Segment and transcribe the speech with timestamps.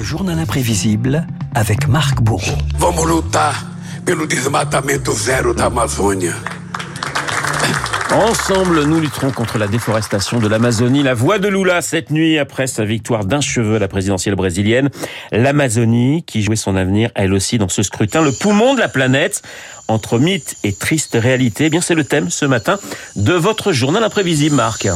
[0.00, 2.56] Le journal imprévisible avec Marc Bourreau.
[2.78, 3.66] Vamos lutar
[4.06, 6.32] pelo desmatamento zero da Amazônia.
[8.10, 11.02] Ensemble, nous lutterons contre la déforestation de l'Amazonie.
[11.02, 14.88] La voix de Lula cette nuit après sa victoire d'un cheveu à la présidentielle brésilienne.
[15.32, 18.22] L'Amazonie qui jouait son avenir elle aussi dans ce scrutin.
[18.22, 19.42] Le poumon de la planète
[19.86, 21.66] entre mythe et triste réalité.
[21.66, 22.78] Eh bien, c'est le thème ce matin
[23.16, 24.88] de votre journal imprévisible, Marc.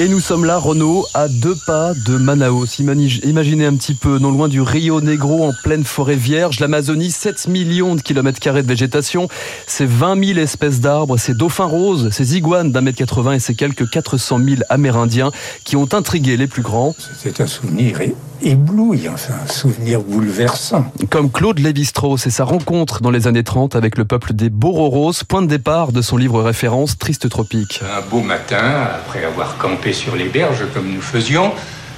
[0.00, 2.78] Et nous sommes là, Renaud, à deux pas de Manaus.
[2.78, 7.48] Imaginez un petit peu, non loin du Rio Negro, en pleine forêt vierge, l'Amazonie, 7
[7.48, 9.28] millions de kilomètres carrés de végétation,
[9.66, 13.54] c'est 20 000 espèces d'arbres, ces dauphins roses, ces iguanes d'un mètre 80 et ces
[13.54, 15.32] quelques 400 000 Amérindiens
[15.64, 16.96] qui ont intrigué les plus grands.
[17.18, 18.00] C'est un souvenir
[18.42, 20.92] éblouissant, enfin, un souvenir bouleversant.
[21.10, 25.12] Comme Claude Lévi-Strauss et sa rencontre dans les années 30 avec le peuple des Bororos,
[25.28, 27.80] point de départ de son livre référence Triste Tropique.
[27.96, 31.52] Un beau matin, après avoir campé sur les berges comme nous faisions,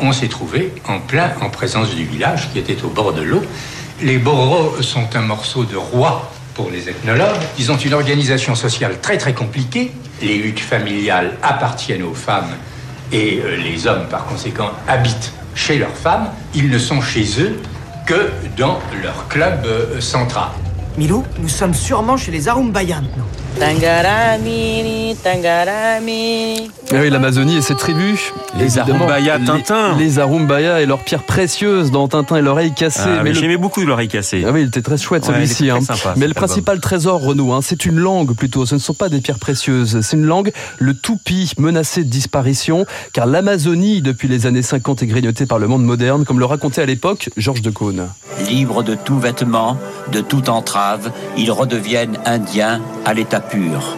[0.00, 3.42] on s'est trouvé en plein en présence du village qui était au bord de l'eau.
[4.02, 7.40] Les Bororos sont un morceau de roi pour les ethnologues.
[7.58, 9.92] Ils ont une organisation sociale très très compliquée.
[10.20, 12.50] Les huttes familiales appartiennent aux femmes
[13.12, 17.60] et euh, les hommes par conséquent habitent chez leurs femmes, ils ne sont chez eux
[18.06, 20.50] que dans leur club euh, central.
[20.96, 23.24] Milou, nous sommes sûrement chez les Arumbayans, non
[23.58, 26.70] Tangarami, Tangarami.
[26.90, 28.32] Ah oui, l'Amazonie et ses tribus.
[28.58, 29.96] Les Arumbaya Tintin.
[29.96, 33.02] Les, les Arumbaya et leurs pierres précieuses dans Tintin et l'oreille cassée.
[33.04, 34.44] Ah, mais le- J'aimais beaucoup l'oreille cassée.
[34.46, 35.70] Ah oui, il était très chouette Ouais, celui-ci.
[35.70, 35.78] hein.
[36.16, 38.66] Mais le principal trésor, Renaud, hein, c'est une langue plutôt.
[38.66, 40.00] Ce ne sont pas des pierres précieuses.
[40.00, 45.06] C'est une langue, le tupi, menacé de disparition, car l'Amazonie, depuis les années 50, est
[45.06, 48.08] grignotée par le monde moderne, comme le racontait à l'époque Georges de Caunes.
[48.48, 49.78] Libres de tout vêtement,
[50.10, 50.48] de toute
[51.36, 53.96] ils redeviennent indiens à l'état pur.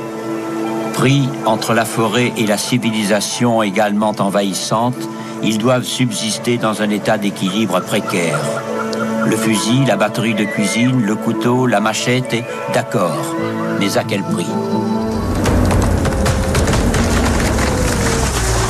[0.94, 4.96] Pris entre la forêt et la civilisation également envahissante,
[5.42, 8.40] ils doivent subsister dans un état d'équilibre précaire.
[9.26, 12.36] Le fusil, la batterie de cuisine, le couteau, la machette,
[12.72, 13.34] d'accord.
[13.78, 14.46] Mais à quel prix?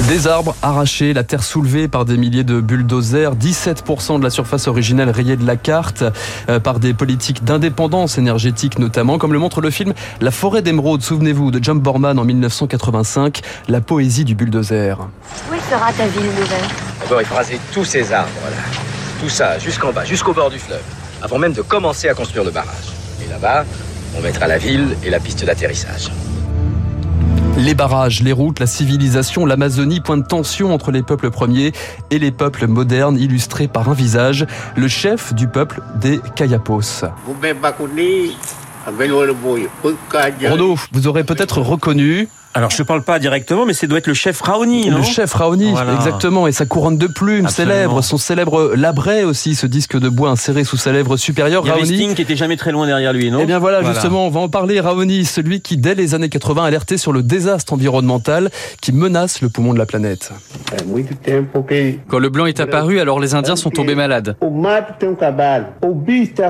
[0.08, 4.68] Des arbres arrachés, la terre soulevée par des milliers de bulldozers, 17% de la surface
[4.68, 6.04] originelle rayée de la carte
[6.48, 11.02] euh, par des politiques d'indépendance énergétique notamment, comme le montre le film La forêt d'émeraude,
[11.02, 15.08] souvenez-vous, de John Borman en 1985, la poésie du bulldozer.
[15.50, 16.68] Où sera ta ville nouvelle?
[17.00, 18.62] D'abord, il faut raser tous ces arbres, là.
[19.20, 20.82] Tout ça, jusqu'en bas, jusqu'au bord du fleuve,
[21.20, 22.92] avant même de commencer à construire le barrage.
[23.24, 23.64] Et là-bas,
[24.16, 26.12] on mettra la ville et la piste d'atterrissage.
[27.58, 31.72] Les barrages, les routes, la civilisation, l'Amazonie, point de tension entre les peuples premiers
[32.10, 34.46] et les peuples modernes, illustrés par un visage,
[34.76, 37.06] le chef du peuple des Kayapos.
[40.52, 44.06] Renaud, vous aurez peut-être reconnu Alors, je ne parle pas directement, mais ça doit être
[44.06, 45.94] le chef Raoni, non le chef Raoni, Voilà.
[45.94, 47.74] exactement, et sa couronne de plumes Absolument.
[47.74, 51.64] célèbre, son célèbre labret aussi, ce disque de bois inséré sous sa lèvre supérieure.
[51.64, 51.94] Il y avait Raoni.
[51.96, 54.40] Sting qui était jamais très loin derrière lui, non Eh bien voilà, justement, on va
[54.40, 54.80] en parler.
[54.80, 58.50] Raoni, celui qui, dès les années 80, alertait sur le désastre environnemental
[58.80, 60.32] qui menace le poumon de la planète.
[62.08, 64.34] Quand le blanc est apparu, alors les Indiens sont tombés malades.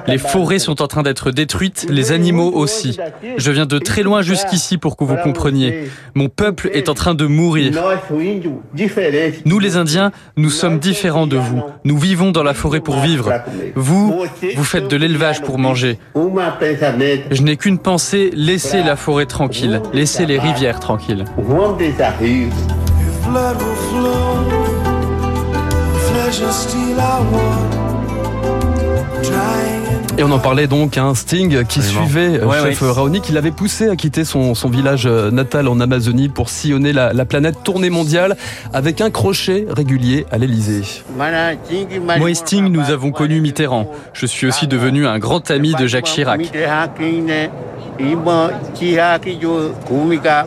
[0.06, 2.96] Les forêts sont en train d'être détruites, les animaux aussi.
[3.36, 5.88] Je viens de très loin jusqu'ici pour que vous compreniez.
[6.14, 7.72] Mon peuple est en train de mourir.
[9.44, 11.62] Nous les Indiens, nous sommes différents de vous.
[11.84, 13.32] Nous vivons dans la forêt pour vivre.
[13.74, 14.24] Vous,
[14.56, 15.98] vous faites de l'élevage pour manger.
[16.14, 21.24] Je n'ai qu'une pensée, laissez la forêt tranquille, laissez les rivières tranquilles.
[30.18, 32.06] Et on en parlait donc à un Sting qui Absolument.
[32.06, 32.90] suivait euh, Ouais, chef ouais.
[32.90, 36.94] Raoni, qui l'avait poussé à quitter son, son village euh, natal en Amazonie pour sillonner
[36.94, 38.34] la, la planète tournée mondiale
[38.72, 40.82] avec un crochet régulier à l'Elysée.
[42.18, 43.90] Moi et Sting, nous avons connu Mitterrand.
[44.14, 46.40] Je suis aussi devenu un grand ami de Jacques Chirac.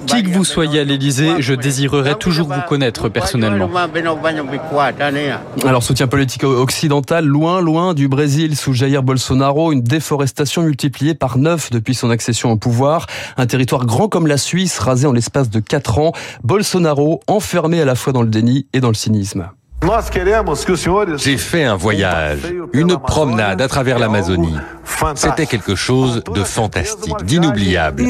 [0.07, 3.69] Qui que vous soyez à l'Élysée, je désirerais toujours vous connaître personnellement.
[5.65, 11.37] Alors soutien politique occidental, loin, loin du Brésil sous Jair Bolsonaro, une déforestation multipliée par
[11.37, 13.07] neuf depuis son accession au pouvoir,
[13.37, 16.11] un territoire grand comme la Suisse rasé en l'espace de quatre ans,
[16.43, 19.49] Bolsonaro enfermé à la fois dans le déni et dans le cynisme.
[21.17, 24.55] J'ai fait un voyage, une promenade à travers l'Amazonie.
[25.15, 28.03] C'était quelque chose de fantastique, d'inoubliable.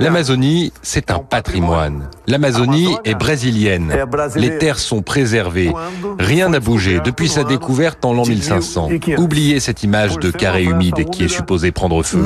[0.00, 2.08] L'Amazonie, c'est un patrimoine.
[2.28, 3.92] L'Amazonie est brésilienne.
[4.36, 5.72] Les terres sont préservées.
[6.20, 8.90] Rien n'a bougé depuis sa découverte en l'an 1500.
[9.18, 12.22] Oubliez cette image de carré humide qui est supposé prendre feu.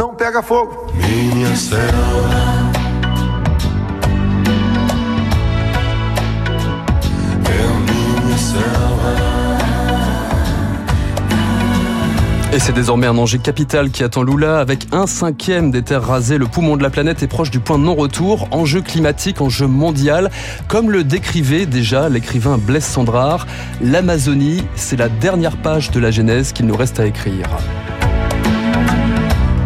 [12.68, 14.60] C'est désormais un danger capital qui attend Lula.
[14.60, 17.78] Avec un cinquième des terres rasées, le poumon de la planète est proche du point
[17.78, 18.46] de non-retour.
[18.50, 20.30] Enjeu climatique, enjeu mondial.
[20.68, 23.46] Comme le décrivait déjà l'écrivain Blaise Sandrard,
[23.80, 27.48] l'Amazonie, c'est la dernière page de la Genèse qu'il nous reste à écrire.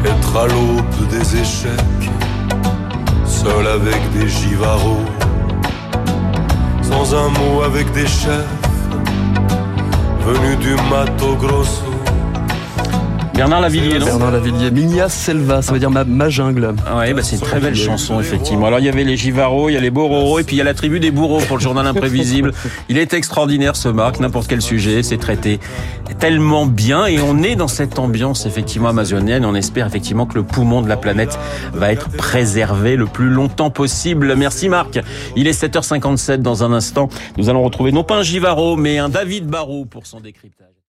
[0.05, 2.11] Être à l'aube des échecs,
[3.27, 5.09] seul avec des givarots,
[6.83, 8.47] sans un mot avec des chefs,
[10.25, 11.92] venus du Mato Grosso.
[13.35, 16.75] Bernard Lavillier, non Bernard Lavillier, Minia Selva, ça veut dire ma, ma jungle.
[16.87, 18.67] Ah ouais, bah c'est une très belle chanson, effectivement.
[18.67, 20.61] Alors, il y avait les Givaros, il y a les Bororo, et puis il y
[20.61, 22.53] a la tribu des bourreaux pour le journal imprévisible.
[22.89, 25.61] Il est extraordinaire, ce Marc, n'importe quel sujet, c'est traité
[26.19, 29.45] tellement bien, et on est dans cette ambiance, effectivement, amazonienne.
[29.45, 31.39] On espère, effectivement, que le poumon de la planète
[31.73, 34.37] va être préservé le plus longtemps possible.
[34.37, 35.01] Merci, Marc.
[35.37, 37.09] Il est 7h57 dans un instant.
[37.39, 40.73] Nous allons retrouver non pas un Givaro, mais un David Barou pour son décryptage.